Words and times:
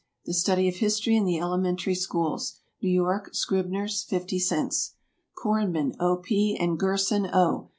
"The 0.25 0.33
Study 0.33 0.67
of 0.67 0.77
History 0.77 1.15
in 1.15 1.25
the 1.25 1.37
Elementary 1.37 1.93
Schools." 1.93 2.55
New 2.81 2.89
York, 2.89 3.35
Scribners'. 3.35 4.01
50 4.03 4.39
cents. 4.39 4.95
CORNMAN, 5.37 5.95
O. 5.99 6.15
P., 6.17 6.57
and 6.59 6.79
GERSON, 6.79 7.27
O. 7.27 7.69